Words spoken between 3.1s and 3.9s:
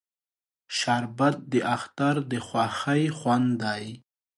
خوند دی